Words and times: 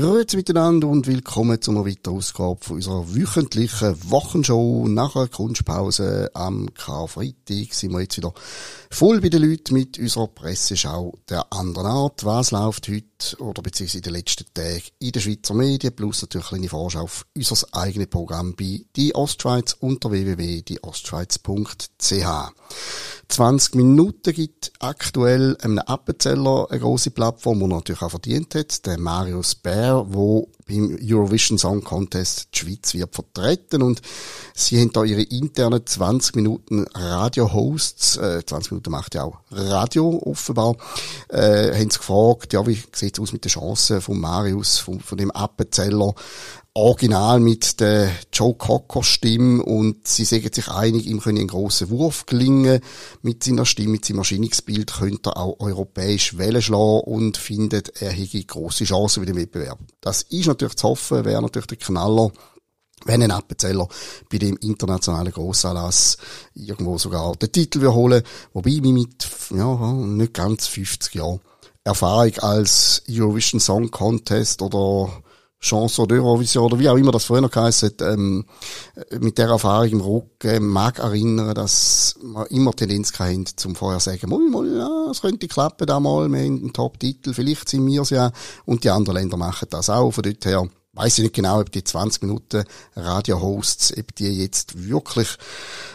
Grüezi 0.00 0.36
miteinander 0.38 0.88
und 0.88 1.06
willkommen 1.06 1.60
zu 1.60 1.72
einer 1.72 1.84
weiteren 1.84 2.16
Ausgabe 2.16 2.56
von 2.62 2.76
unserer 2.76 3.14
wöchentlichen 3.14 4.10
Wochenshow. 4.10 4.88
Nach 4.88 5.14
einer 5.14 5.28
Kunstpause 5.28 6.30
am 6.32 6.72
Karfreitag 6.72 7.74
sind 7.74 7.92
wir 7.92 8.00
jetzt 8.00 8.16
wieder 8.16 8.32
voll 8.90 9.20
bei 9.20 9.28
den 9.28 9.42
Leuten 9.42 9.74
mit 9.74 9.98
unserer 9.98 10.28
Presseschau 10.28 11.18
der 11.28 11.52
anderen 11.52 11.88
Art. 11.88 12.24
Was 12.24 12.50
läuft 12.50 12.88
heute 12.88 13.04
oder 13.40 13.60
beziehungsweise 13.60 13.98
in 13.98 14.04
den 14.04 14.14
letzten 14.14 14.46
Tagen 14.54 14.84
in 15.00 15.12
den 15.12 15.20
Schweizer 15.20 15.52
Medien, 15.52 15.94
plus 15.94 16.22
natürlich 16.22 16.52
eine 16.52 16.70
Vorschau 16.70 17.02
auf 17.02 17.26
unser 17.36 17.66
eigenes 17.72 18.08
Programm 18.08 18.56
bei 18.56 18.80
die 18.96 19.14
Ostschweiz 19.14 19.76
unter 19.80 20.10
www.dieostschweiz.ch. 20.10 22.24
20 23.28 23.74
Minuten 23.76 24.32
gibt 24.32 24.72
aktuell 24.80 25.56
einem 25.62 25.78
Appenzeller 25.78 26.66
eine 26.68 26.80
grosse 26.80 27.12
Plattform, 27.12 27.60
die 27.60 27.66
natürlich 27.66 28.02
auch 28.02 28.10
verdient 28.10 28.56
hat, 28.56 28.84
der 28.86 28.98
Marius 28.98 29.54
Bär, 29.54 29.89
wo 29.94 30.48
beim 30.66 30.96
Eurovision 31.02 31.58
Song 31.58 31.82
Contest 31.82 32.48
die 32.54 32.58
Schweiz 32.58 32.94
wird 32.94 33.14
vertreten. 33.14 33.82
Und 33.82 34.00
sie 34.54 34.80
haben 34.80 34.92
da 34.92 35.04
ihre 35.04 35.22
internen 35.22 35.84
20 35.84 36.36
Minuten 36.36 36.86
Radio-Hosts, 36.94 38.16
äh, 38.18 38.44
20 38.44 38.72
Minuten 38.72 38.90
macht 38.90 39.14
ja 39.14 39.24
auch 39.24 39.38
Radio 39.50 40.22
offenbar, 40.24 40.76
äh, 41.28 41.74
haben 41.74 41.90
sie 41.90 41.98
gefragt, 41.98 42.52
ja, 42.52 42.66
wie 42.66 42.80
sieht's 42.92 43.18
aus 43.18 43.32
mit 43.32 43.44
den 43.44 43.50
Chancen 43.50 44.00
von 44.00 44.20
Marius, 44.20 44.78
von, 44.78 45.00
von 45.00 45.18
dem 45.18 45.30
Appenzeller, 45.30 46.14
Original 46.74 47.40
mit 47.40 47.80
der 47.80 48.12
Joe 48.32 48.54
Cocker 48.54 49.02
Stimme 49.02 49.60
und 49.60 50.06
sie 50.06 50.24
sagen 50.24 50.52
sich 50.52 50.68
einig, 50.68 51.06
ihm 51.06 51.20
können 51.20 51.38
einen 51.38 51.48
grossen 51.48 51.90
Wurf 51.90 52.26
gelingen 52.26 52.80
mit 53.22 53.42
seiner 53.42 53.66
Stimme, 53.66 53.92
mit 53.92 54.04
seinem 54.04 54.18
Erscheinungsbild 54.18 54.92
könnte 54.92 55.30
er 55.30 55.38
auch 55.38 55.58
europäisch 55.58 56.38
Wellen 56.38 56.62
schlagen 56.62 57.00
und 57.00 57.36
findet, 57.36 58.00
er 58.00 58.12
hätte 58.12 58.44
grosse 58.44 58.84
Chancen 58.84 59.20
bei 59.20 59.26
dem 59.26 59.36
Wettbewerb. 59.36 59.80
Das 60.00 60.22
ist 60.22 60.46
natürlich 60.46 60.76
zu 60.76 60.90
hoffen, 60.90 61.24
wäre 61.24 61.42
natürlich 61.42 61.66
der 61.66 61.78
Knaller, 61.78 62.30
wenn 63.04 63.22
ein 63.22 63.32
Appenzeller 63.32 63.88
bei 64.30 64.38
dem 64.38 64.56
internationalen 64.58 65.32
Grossanlass 65.32 66.18
irgendwo 66.54 66.98
sogar 66.98 67.34
den 67.34 67.50
Titel 67.50 67.84
holen, 67.88 68.22
wobei 68.52 68.78
wir 68.80 68.92
mit, 68.92 69.28
ja, 69.50 69.92
nicht 69.92 70.34
ganz 70.34 70.68
50 70.68 71.16
Jahren 71.16 71.40
Erfahrung 71.82 72.38
als 72.38 73.02
Eurovision 73.10 73.58
Song 73.58 73.90
Contest 73.90 74.62
oder 74.62 75.10
Chance 75.60 76.02
oder 76.02 76.16
Eurovision 76.16 76.64
oder 76.64 76.78
wie 76.78 76.88
auch 76.88 76.96
immer 76.96 77.12
das 77.12 77.24
früher 77.24 77.42
noch 77.42 77.50
geheißen 77.50 77.92
ähm, 78.00 78.46
mit 79.18 79.36
der 79.36 79.48
Erfahrung 79.48 79.88
im 79.88 80.00
Rücken 80.00 80.66
mag 80.66 80.98
erinnern, 80.98 81.54
dass 81.54 82.16
man 82.22 82.46
immer 82.46 82.72
Tendenz 82.72 83.18
haben, 83.18 83.44
zum 83.44 83.76
vorher 83.76 84.00
sagen, 84.00 84.30
mal, 84.30 84.38
mal, 84.38 84.76
ja, 84.76 85.10
es 85.10 85.20
könnte 85.20 85.48
klappen 85.48 85.86
da 85.86 86.00
mal, 86.00 86.28
wir 86.30 86.38
haben 86.38 86.60
einen 86.60 86.72
Top-Titel, 86.72 87.34
vielleicht 87.34 87.68
sind 87.68 87.86
wir 87.86 88.02
es 88.02 88.10
ja, 88.10 88.32
und 88.64 88.84
die 88.84 88.90
anderen 88.90 89.18
Länder 89.18 89.36
machen 89.36 89.68
das 89.70 89.90
auch, 89.90 90.12
von 90.12 90.22
dort 90.22 90.44
her 90.46 90.66
weiß 90.92 91.18
ich 91.18 91.24
nicht 91.24 91.34
genau, 91.34 91.60
ob 91.60 91.70
die 91.70 91.84
20 91.84 92.22
Minuten 92.22 92.64
Radio-Hosts, 92.96 93.96
ob 93.96 94.14
die 94.16 94.42
jetzt 94.42 94.88
wirklich 94.88 95.28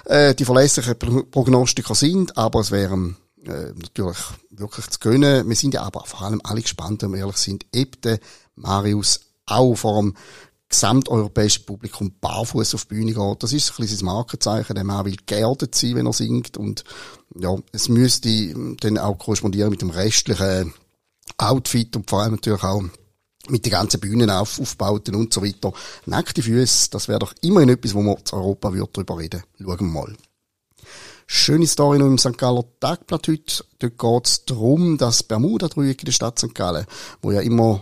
äh, 0.06 0.34
die 0.36 0.46
verlässlichen 0.46 0.98
Prognostiker 1.30 1.96
sind, 1.96 2.38
aber 2.38 2.62
es 2.62 2.72
wären 2.72 3.18
äh, 3.46 3.74
natürlich 3.76 4.18
wirklich 4.52 4.90
zu 4.90 5.00
gönnen. 5.00 5.48
Wir 5.48 5.56
sind 5.56 5.74
ja 5.74 5.84
aber 5.84 6.06
vor 6.06 6.22
allem 6.22 6.42
alle 6.44 6.62
gespannt, 6.62 7.02
wenn 7.04 7.12
wir 7.12 7.20
ehrlich 7.20 7.38
sind, 7.38 7.66
ob 7.76 8.02
der 8.02 8.20
Marius 8.56 9.20
auch 9.46 9.76
vor 9.76 10.02
dem 10.02 10.16
gesamteuropäischen 10.70 11.66
Publikum 11.66 12.14
barfuß 12.20 12.76
auf 12.76 12.86
die 12.86 12.96
Bühne 12.96 13.14
geht. 13.14 13.44
Das 13.44 13.54
ist 13.54 13.72
ein 13.72 13.76
bisschen 13.78 13.98
sein 13.98 14.06
Markenzeichen. 14.06 14.76
Der 14.76 14.84
Mann 14.84 15.06
will 15.06 15.18
geerdet 15.26 15.76
sein, 15.76 15.96
wenn 15.96 16.08
er 16.08 16.14
singt. 16.14 16.58
Und 16.58 16.84
ja, 17.40 17.56
es 17.72 17.88
müsste 17.88 18.54
dann 18.80 18.98
auch 18.98 19.18
korrespondieren 19.18 19.70
mit 19.70 19.82
dem 19.82 19.92
restlichen 19.92 20.74
Outfit 21.38 21.96
und 21.96 22.10
vor 22.10 22.22
allem 22.22 22.34
natürlich 22.34 22.64
auch 22.64 22.84
mit 23.48 23.66
den 23.66 23.72
ganzen 23.72 24.00
Bühnen 24.00 24.30
auf, 24.30 24.60
aufbauten 24.60 25.16
und 25.16 25.34
so 25.34 25.44
weiter. 25.44 25.72
Nackte 26.06 26.42
Füße, 26.42 26.90
das 26.90 27.08
wäre 27.08 27.20
doch 27.20 27.34
immerhin 27.42 27.70
etwas, 27.70 27.94
wo 27.94 28.02
man 28.02 28.18
zu 28.26 28.36
Europa 28.36 28.74
wird 28.74 28.90
darüber 28.94 29.20
reden. 29.20 29.44
Schauen 29.60 29.80
wir 29.80 29.86
mal. 29.86 30.16
Schöne 31.28 31.66
Story 31.68 31.98
noch 31.98 32.06
im 32.06 32.18
St. 32.18 32.38
Galler 32.38 32.66
Tagblatt 32.80 33.28
heute. 33.28 33.64
Dort 33.80 33.98
geht 33.98 34.28
es 34.28 34.46
darum, 34.46 34.98
dass 34.98 35.24
Bermuda-Dreieck 35.24 36.02
in 36.02 36.06
der 36.06 36.12
Stadt 36.12 36.38
St. 36.38 36.54
Gallen, 36.54 36.86
wo 37.22 37.32
ja 37.32 37.42
immer 37.42 37.82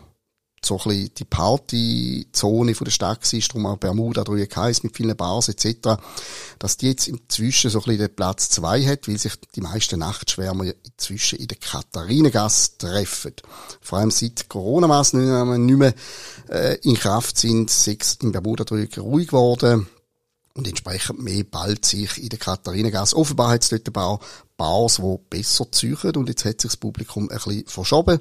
so 0.66 0.78
ein 0.78 0.84
bisschen 0.90 1.13
die 1.16 1.25
Partyzone 1.25 2.74
der 2.74 2.91
Stadt 2.91 3.34
war, 3.34 3.40
darum 3.40 3.66
auch 3.66 3.78
Bermuda 3.78 4.24
Dreieck 4.24 4.56
heisst, 4.56 4.84
mit 4.84 4.96
vielen 4.96 5.16
Bars 5.16 5.50
etc., 5.50 5.97
dass 6.59 6.78
die 6.78 6.88
jetzt 6.88 7.07
inzwischen 7.07 7.69
so 7.69 7.79
ein 7.79 7.84
bisschen 7.84 8.00
den 8.00 8.16
Platz 8.16 8.50
zwei 8.50 8.84
hat, 8.85 9.07
weil 9.07 9.18
sich 9.18 9.34
die 9.56 9.62
meisten 9.62 10.00
Nachtschwärmer 10.00 10.66
inzwischen 10.84 11.40
in 11.40 11.47
der 11.47 11.57
Katharinengasse 11.57 12.78
treffen. 12.78 13.34
Vor 13.81 14.00
allem 14.00 14.12
seit 14.12 14.50
Corona-Massnahmen 14.50 15.66
nicht 15.66 15.78
mehr 15.78 15.94
äh, 16.50 16.78
in 16.84 16.95
Kraft 16.95 17.38
sind, 17.38 17.69
sechs 17.69 18.18
im 18.22 18.31
Bermuda 18.31 18.63
Dreieck 18.63 18.97
ruhig 18.97 19.28
geworden 19.28 19.88
und 20.56 20.68
entsprechend 20.68 21.22
mehr 21.22 21.44
bald 21.44 21.84
sich 21.84 22.22
in 22.22 22.30
der 22.30 22.38
Katharinengasse. 22.38 23.16
Offenbar 23.16 23.50
hat 23.50 23.64
es 23.64 23.69
dort 23.69 23.88
ein 23.88 23.94
paar 23.94 24.19
Bars, 24.56 24.97
die 24.97 25.18
besser 25.30 25.72
züchen 25.72 26.16
und 26.16 26.30
jetzt 26.30 26.46
hat 26.46 26.62
sich 26.62 26.72
das 26.72 26.78
Publikum 26.78 27.30
ein 27.30 27.38
bisschen 27.38 27.66
verschoben. 27.66 28.19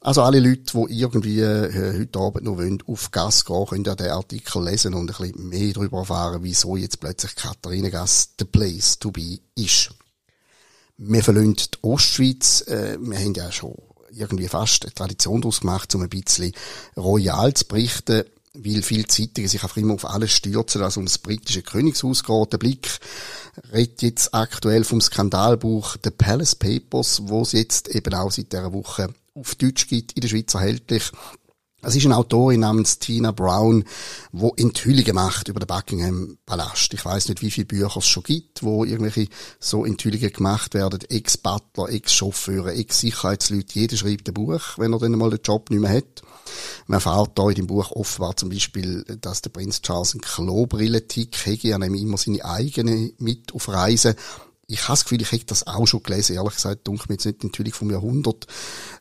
Also 0.00 0.22
alle 0.22 0.40
Leute, 0.40 0.72
die 0.72 1.00
irgendwie 1.00 1.40
äh, 1.40 1.98
heute 2.00 2.18
Abend 2.18 2.44
noch 2.44 2.56
wollen, 2.56 2.82
auf 2.86 3.10
Gas 3.10 3.44
gehen, 3.44 3.66
können 3.66 3.84
ja 3.84 3.94
den 3.94 4.10
Artikel 4.10 4.64
lesen 4.64 4.94
und 4.94 5.10
ein 5.10 5.16
bisschen 5.16 5.48
mehr 5.48 5.72
darüber 5.74 5.98
erfahren, 5.98 6.42
wieso 6.42 6.76
jetzt 6.76 7.00
plötzlich 7.00 7.34
Katharinengasse 7.34 8.28
the 8.38 8.46
place 8.46 8.98
to 8.98 9.10
be 9.10 9.40
ist. 9.54 9.90
Wir 10.96 11.22
verlassen 11.22 11.56
die 11.56 11.78
Ostschweiz. 11.82 12.62
Äh, 12.68 12.96
wir 13.00 13.18
haben 13.18 13.34
ja 13.34 13.52
schon 13.52 13.74
irgendwie 14.12 14.48
fast 14.48 14.84
eine 14.84 14.94
Tradition 14.94 15.42
daraus 15.42 15.60
gemacht, 15.60 15.94
um 15.94 16.02
ein 16.02 16.08
bisschen 16.08 16.52
royal 16.96 17.52
zu 17.52 17.66
berichten 17.66 18.24
weil 18.58 18.82
viele 18.82 19.06
Zeitungen 19.06 19.48
sich 19.48 19.62
einfach 19.62 19.76
immer 19.76 19.94
auf 19.94 20.04
alles 20.04 20.32
stürzen, 20.32 20.82
also 20.82 21.00
um 21.00 21.06
das 21.06 21.18
britische 21.18 21.62
Königshaus 21.62 22.24
geht. 22.24 22.52
Der 22.52 22.58
Blick 22.58 22.88
redet 23.72 24.02
jetzt 24.02 24.34
aktuell 24.34 24.84
vom 24.84 25.00
Skandalbuch 25.00 25.96
The 26.02 26.10
Palace 26.10 26.54
Papers, 26.54 27.22
wo 27.24 27.42
es 27.42 27.52
jetzt 27.52 27.88
eben 27.88 28.14
auch 28.14 28.30
seit 28.30 28.52
dieser 28.52 28.72
Woche 28.72 29.08
auf 29.34 29.54
Deutsch 29.54 29.88
gibt, 29.88 30.12
in 30.12 30.22
der 30.22 30.28
Schweiz 30.28 30.54
erhältlich. 30.54 31.10
Es 31.86 31.94
ist 31.94 32.04
eine 32.04 32.16
Autorin 32.16 32.58
namens 32.58 32.98
Tina 32.98 33.30
Brown, 33.30 33.84
wo 34.32 34.52
Enthüllungen 34.56 35.14
macht 35.14 35.46
über 35.46 35.60
den 35.60 35.68
Buckingham 35.68 36.36
Palast. 36.44 36.92
Ich 36.92 37.04
weiß 37.04 37.28
nicht, 37.28 37.42
wie 37.42 37.50
viele 37.52 37.66
Bücher 37.66 37.98
es 37.98 38.08
schon 38.08 38.24
gibt, 38.24 38.64
wo 38.64 38.84
irgendwelche 38.84 39.28
so 39.60 39.84
Enthüllungen 39.84 40.32
gemacht 40.32 40.74
werden. 40.74 40.98
Ex-Butler, 41.08 41.88
Ex-Chauffeure, 41.90 42.74
Ex-Sicherheitsleute. 42.74 43.78
Jeder 43.78 43.96
schreibt 43.96 44.26
ein 44.26 44.34
Buch, 44.34 44.78
wenn 44.78 44.94
er 44.94 44.98
dann 44.98 45.12
mal 45.12 45.30
den 45.30 45.38
Job 45.44 45.70
nicht 45.70 45.78
mehr 45.78 45.92
hat. 45.92 46.22
Man 46.88 46.96
erfährt 46.96 47.38
da 47.38 47.48
in 47.50 47.54
dem 47.54 47.66
Buch 47.68 47.92
offenbar 47.92 48.36
zum 48.36 48.48
Beispiel, 48.48 49.04
dass 49.20 49.42
der 49.42 49.50
Prinz 49.50 49.80
Charles 49.80 50.14
einen 50.14 50.22
Klobrillentick 50.22 51.46
hätte. 51.46 51.68
Er 51.68 51.78
nimmt 51.78 52.00
immer 52.00 52.18
seine 52.18 52.44
eigene 52.44 53.12
mit 53.18 53.54
auf 53.54 53.68
Reisen 53.68 54.16
ich 54.68 54.82
habe 54.82 54.92
das 54.92 55.04
Gefühl, 55.04 55.22
ich 55.22 55.32
hätte 55.32 55.46
das 55.46 55.66
auch 55.66 55.86
schon 55.86 56.02
gelesen. 56.02 56.34
Ehrlich 56.34 56.54
gesagt, 56.54 56.86
dunkel 56.88 57.06
mir 57.08 57.14
jetzt 57.14 57.26
nicht 57.26 57.44
natürlich 57.44 57.74
vom 57.74 57.90
Jahrhundert. 57.90 58.46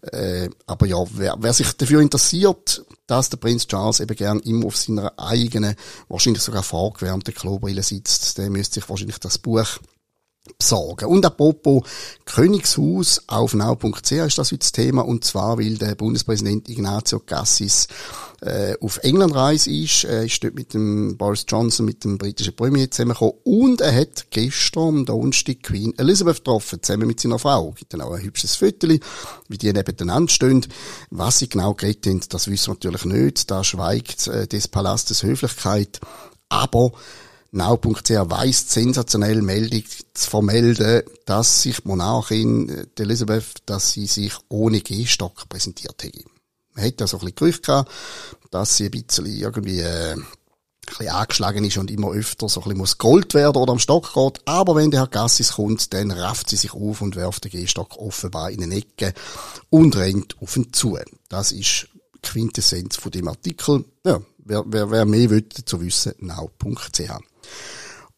Äh, 0.01 0.49
aber 0.67 0.85
ja, 0.85 0.97
wer, 1.13 1.37
wer 1.39 1.53
sich 1.53 1.71
dafür 1.73 2.01
interessiert, 2.01 2.85
dass 3.07 3.29
der 3.29 3.37
Prinz 3.37 3.67
Charles 3.67 3.99
eben 3.99 4.15
gern 4.15 4.39
immer 4.41 4.67
auf 4.67 4.77
seiner 4.77 5.13
eigenen, 5.17 5.75
wahrscheinlich 6.07 6.43
sogar 6.43 6.63
vorgewärmten 6.63 7.33
Klobrille 7.33 7.81
sitzt, 7.81 8.37
der 8.37 8.49
müsste 8.49 8.75
sich 8.75 8.89
wahrscheinlich 8.89 9.19
das 9.19 9.39
Buch 9.39 9.79
besorgen. 10.59 11.05
Und 11.05 11.25
apropos 11.25 11.83
Königshaus 12.25 13.23
auf 13.27 13.55
now.ch 13.55 14.11
ist 14.11 14.37
das 14.37 14.51
heute 14.51 14.59
das 14.59 14.71
Thema 14.71 15.03
und 15.03 15.23
zwar, 15.23 15.57
weil 15.57 15.77
der 15.77 15.95
Bundespräsident 15.95 16.69
Ignazio 16.69 17.19
Cassis 17.19 17.87
äh, 18.45 18.75
auf 18.79 18.99
England 19.03 19.35
reise 19.35 19.71
ist. 19.71 20.03
Er 20.03 20.23
ist 20.23 20.43
dort 20.43 20.55
mit 20.55 20.73
dem 20.73 21.17
Boris 21.17 21.45
Johnson, 21.47 21.85
mit 21.85 22.03
dem 22.03 22.17
britischen 22.17 22.55
Premier 22.55 22.89
zusammengekommen 22.89 23.35
und 23.43 23.81
er 23.81 23.95
hat 23.95 24.27
gestern 24.29 24.87
am 24.87 25.05
Donnerstag 25.05 25.63
Queen 25.63 25.93
Elizabeth 25.97 26.37
getroffen, 26.37 26.81
zusammen 26.81 27.07
mit 27.07 27.19
seiner 27.19 27.39
Frau. 27.39 27.71
Gibt 27.71 27.93
dann 27.93 28.01
auch 28.01 28.13
ein 28.13 28.23
hübsches 28.23 28.55
Foto, 28.55 28.87
wie 28.87 29.57
die 29.57 29.73
nebeneinander 29.73 30.31
stehen. 30.31 30.65
Was 31.09 31.39
sie 31.39 31.49
genau 31.49 31.73
geredet 31.73 32.05
haben, 32.05 32.21
das 32.29 32.47
wissen 32.47 32.67
wir 32.67 32.73
natürlich 32.75 33.05
nicht. 33.05 33.51
Da 33.51 33.63
schweigt 33.63 34.27
äh, 34.27 34.47
des 34.47 34.67
Palastes 34.67 35.23
Höflichkeit. 35.23 35.99
Aber 36.49 36.91
Now.ch 37.51 38.09
weiss 38.09 38.69
sensationell 38.71 39.41
Meldung 39.41 39.83
zu 40.13 40.29
vermelden, 40.29 41.03
dass 41.25 41.61
sich 41.61 41.77
die 41.77 41.87
Monarchin 41.87 42.69
äh, 42.69 43.01
Elisabeth, 43.01 43.63
dass 43.65 43.91
sie 43.91 44.07
sich 44.07 44.33
ohne 44.49 44.81
Gehstock 44.81 45.47
präsentiert 45.47 46.03
hätte. 46.03 46.34
Man 46.75 46.83
hätte 46.83 47.03
ja 47.03 47.07
so 47.07 47.17
ein 47.17 47.21
bisschen 47.21 47.35
Gerücht 47.35 47.65
gehabt, 47.65 47.91
dass 48.51 48.77
sie 48.77 48.85
ein 48.85 48.91
bisschen 48.91 49.25
irgendwie, 49.25 49.79
äh, 49.79 50.13
ein 50.13 50.25
bisschen 50.85 51.09
angeschlagen 51.09 51.63
ist 51.63 51.77
und 51.77 51.89
immer 51.89 52.11
öfter 52.11 52.47
so 52.49 52.59
ein 52.59 52.63
bisschen 52.65 52.77
muss 52.77 52.97
Gold 52.97 53.33
werden 53.33 53.57
oder 53.57 53.71
am 53.71 53.79
Stock 53.79 54.13
geht. 54.13 54.41
Aber 54.45 54.75
wenn 54.75 54.91
der 54.91 55.01
Herr 55.01 55.07
Gassis 55.07 55.53
kommt, 55.53 55.93
dann 55.93 56.11
rafft 56.11 56.49
sie 56.49 56.57
sich 56.57 56.73
auf 56.73 57.01
und 57.01 57.15
wirft 57.15 57.45
den 57.45 57.51
Gehstock 57.51 57.97
offenbar 57.97 58.51
in 58.51 58.61
eine 58.61 58.75
Ecke 58.75 59.13
und 59.69 59.95
rennt 59.95 60.35
auf 60.41 60.55
ihn 60.57 60.71
zu. 60.73 60.97
Das 61.29 61.51
ist 61.51 61.87
Quintessenz 62.21 62.97
von 62.97 63.11
dem 63.11 63.27
Artikel. 63.27 63.85
Ja, 64.05 64.21
wer, 64.39 64.63
wer, 64.67 64.91
wer 64.91 65.05
mehr 65.05 65.29
will 65.29 65.41
dazu 65.41 65.81
wissen, 65.81 66.13
now.ch. 66.19 67.01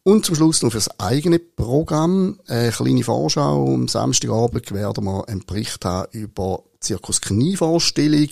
Und 0.02 0.24
zum 0.24 0.34
Schluss 0.36 0.62
noch 0.62 0.72
fürs 0.72 0.88
eigene 0.98 1.38
Programm 1.38 2.40
eine 2.46 2.70
kleine 2.70 3.04
Vorschau. 3.04 3.74
Am 3.74 3.88
Samstagabend 3.88 4.72
werden 4.72 5.04
wir 5.04 5.28
einen 5.28 5.44
Bericht 5.44 5.84
haben 5.84 6.08
über 6.12 6.62
Zirkus 6.80 7.20
Knievorstellung. 7.20 8.28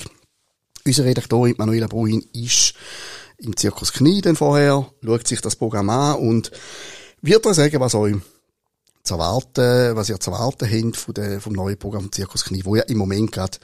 Unsere 0.86 1.08
Redaktorin 1.08 1.56
Manuela 1.58 1.88
Bruin 1.88 2.24
ist 2.32 2.74
im 3.38 3.56
Zirkus 3.56 3.92
Knie 3.92 4.20
dann 4.20 4.36
vorher, 4.36 4.88
schaut 5.04 5.26
sich 5.26 5.40
das 5.40 5.56
Programm 5.56 5.90
an 5.90 6.14
und 6.20 6.52
wird 7.22 7.44
euch 7.44 7.56
sagen, 7.56 7.80
was 7.80 7.96
euch 7.96 8.14
zu 9.02 9.14
erwarten, 9.14 9.96
was 9.96 10.08
ihr 10.08 10.20
zu 10.20 10.30
erwarten 10.30 10.70
habt 10.70 10.96
von 10.96 11.14
der, 11.14 11.40
vom 11.40 11.54
neuen 11.54 11.76
Programm 11.76 12.12
Zirkus 12.12 12.44
Knie, 12.44 12.64
wo 12.64 12.76
ja 12.76 12.84
im 12.84 12.98
Moment 12.98 13.32
gerade 13.32 13.58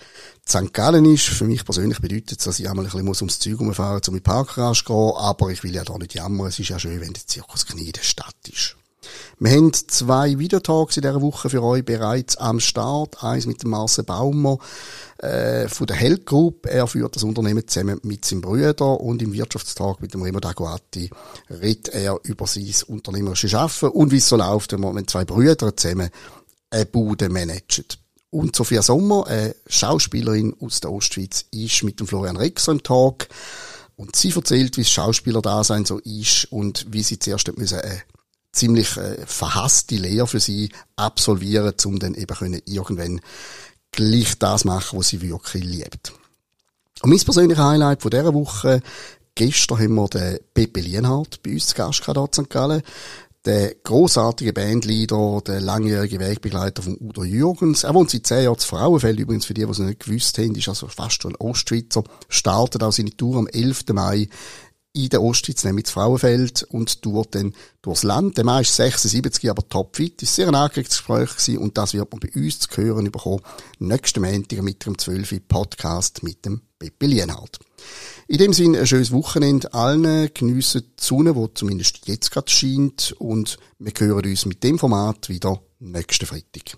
St. 0.49 0.75
Gallen 0.75 1.05
ist. 1.05 1.29
Für 1.29 1.45
mich 1.45 1.65
persönlich 1.65 2.01
bedeutet 2.01 2.41
es, 2.41 2.45
dass 2.45 2.59
ich 2.59 2.69
einmal 2.69 2.87
ein 2.87 2.91
bisschen 2.91 3.07
ums 3.07 3.39
Zeug 3.39 3.61
umfahren 3.61 3.99
muss, 3.99 4.09
um 4.09 4.15
in 4.15 4.19
die 4.19 4.29
Parkgarage 4.29 4.85
zu 4.85 4.93
gehen, 4.93 5.13
aber 5.17 5.51
ich 5.51 5.63
will 5.63 5.75
ja 5.77 5.85
da 5.85 5.97
nicht 5.99 6.15
jammern. 6.15 6.49
Es 6.49 6.59
ist 6.59 6.71
ja 6.71 6.81
schön, 6.81 7.01
wenn 7.01 7.13
der 7.13 7.25
Zirkus 7.25 7.67
Knie 7.67 7.87
in 7.87 7.93
der 7.93 8.03
Stadt 8.03 8.35
ist. 8.53 8.77
Wir 9.39 9.51
haben 9.51 9.73
zwei 9.73 10.39
Videotalks 10.39 10.97
in 10.97 11.03
dieser 11.03 11.21
Woche 11.21 11.51
für 11.51 11.63
euch 11.63 11.85
bereits 11.85 12.37
am 12.37 12.61
Start. 12.61 13.23
Eins 13.25 13.47
mit 13.47 13.63
dem 13.63 13.71
Marcel 13.71 14.05
Baumer 14.05 14.59
äh, 15.23 15.69
von 15.69 15.87
der 15.87 15.97
Held 15.97 16.27
Group. 16.27 16.67
Er 16.67 16.87
führt 16.87 17.17
das 17.17 17.23
Unternehmen 17.23 17.67
zusammen 17.67 18.01
mit 18.03 18.25
seinem 18.25 18.43
Bruder 18.43 19.01
und 19.01 19.23
im 19.23 19.33
Wirtschaftstag 19.33 20.01
mit 20.01 20.15
dem 20.15 20.23
Remo 20.23 20.41
Daguati 20.41 21.11
redet 21.49 21.89
er 21.91 22.19
über 22.25 22.47
sein 22.47 22.75
unternehmerisches 22.89 23.53
Schaffen 23.53 23.91
und 23.91 24.11
wie 24.11 24.17
es 24.19 24.29
so 24.29 24.37
läuft, 24.37 24.73
wenn 24.73 24.81
man 24.81 25.07
zwei 25.07 25.25
Brüdern 25.25 25.77
zusammen 25.77 26.11
eine 26.71 26.87
Bude 26.87 27.29
managt. 27.29 27.99
Und 28.31 28.57
Sophia 28.57 28.83
Sommer, 28.83 29.27
eine 29.27 29.55
Schauspielerin 29.67 30.57
aus 30.61 30.81
der 30.81 30.91
Ostschweiz, 30.91 31.45
ist 31.51 31.83
mit 31.85 32.01
dem 32.01 32.07
Florian 32.07 32.37
Rexer 32.37 32.73
im 32.73 32.83
Tag. 32.83 33.29
Und 33.95 34.17
sie 34.17 34.31
erzählt, 34.31 34.77
wie 34.77 34.83
das 34.83 34.91
Schauspielerdasein 34.91 35.85
so 35.85 35.99
ist 35.99 36.47
und 36.51 36.87
wie 36.91 37.03
sie 37.03 37.19
zuerst 37.19 37.57
müssen 37.57 37.79
eine 37.79 38.03
ziemlich 38.53 38.97
äh, 38.97 39.25
verhasste 39.27 39.97
Lehre 39.97 40.27
für 40.27 40.41
sie 40.41 40.71
absolvieren, 40.97 41.75
um 41.85 41.99
dann 41.99 42.15
eben 42.15 42.61
irgendwann 42.65 43.21
gleich 43.93 44.39
das 44.39 44.65
machen, 44.65 44.99
was 44.99 45.09
sie 45.09 45.21
wirklich 45.23 45.65
liebt. 45.65 46.13
Und 47.03 47.11
mein 47.11 47.19
persönliches 47.19 47.63
Highlight 47.63 48.03
von 48.03 48.11
dieser 48.11 48.35
Woche, 48.35 48.81
gestern 49.35 49.79
haben 49.79 49.95
wir 49.95 50.09
den 50.09 50.39
Pepe 50.55 50.81
Lienhardt 50.81 51.43
bei 51.43 51.53
uns 51.53 51.69
zu 51.69 51.75
Gast 51.75 52.05
gehabt, 52.05 52.39
in 52.39 52.45
St. 52.45 52.51
Gallen. 52.51 52.83
Der 53.45 53.75
großartige 53.83 54.53
Bandleader, 54.53 55.41
der 55.45 55.61
langjährige 55.61 56.21
Wegbegleiter 56.21 56.81
von 56.81 56.97
Udo 57.01 57.25
Jürgens. 57.25 57.83
Er 57.83 57.93
wohnt 57.93 58.09
seit 58.09 58.25
zehn 58.25 58.45
Jahren 58.45 58.59
zu 58.59 58.69
Frauenfeld. 58.69 59.19
Übrigens, 59.19 59.47
für 59.47 59.55
die, 59.55 59.65
die 59.65 59.71
es 59.71 59.81
nicht 59.81 60.05
gewusst 60.05 60.39
haben, 60.39 60.55
ist 60.55 60.69
also 60.69 60.87
fast 60.87 61.21
schon 61.21 61.33
ein 61.33 61.41
Ostschweizer. 61.41 62.05
Startet 62.29 62.85
auch 62.85 62.93
seine 62.93 63.11
Tour 63.11 63.39
am 63.39 63.49
11. 63.49 63.87
Mai 63.95 64.29
in 64.95 65.09
der 65.09 65.23
Ostschweiz, 65.23 65.65
nämlich 65.65 65.85
das 65.85 65.95
Frauenfeld, 65.95 66.65
und 66.65 67.03
tourt 67.03 67.35
dann 67.35 67.55
durchs 67.81 68.03
Land. 68.03 68.37
Der 68.37 68.45
Mann 68.45 68.63
ist 68.63 68.77
76, 68.77 69.49
aber 69.51 69.67
topfit. 69.69 70.23
Ist 70.23 70.35
sehr 70.35 70.49
ein 70.49 70.55
angeregtes 70.55 70.99
Gespräch 70.99 71.31
gewesen, 71.31 71.59
und 71.59 71.79
das 71.79 71.95
wird 71.95 72.11
man 72.11 72.21
bei 72.21 72.31
uns 72.39 72.61
zu 72.61 72.69
hören 72.77 73.11
bekommen. 73.11 73.41
Nächsten 73.79 74.21
Montag 74.21 74.63
mit 74.63 74.85
dem 74.85 74.99
12. 74.99 75.49
Podcast 75.49 76.23
mit 76.23 76.45
dem 76.45 76.61
Peppi 76.79 77.07
Lienhardt. 77.07 77.59
In 78.29 78.39
dem 78.39 78.53
Sinne 78.53 78.81
ein 78.81 78.87
schönes 78.87 79.13
Wochenende 79.13 79.73
allen. 79.73 80.33
Geniessen 80.35 80.83
die 80.99 81.05
Sonne, 81.05 81.35
die 81.35 81.55
zumindest 81.55 82.07
jetzt 82.07 82.31
gerade 82.31 82.51
scheint. 82.51 83.15
Und 83.19 83.59
wir 83.79 83.93
hören 83.99 84.27
uns 84.27 84.47
mit 84.47 84.63
dem 84.63 84.79
Format 84.79 85.29
wieder 85.29 85.61
nächsten 85.79 86.27
Freitag. 86.27 86.77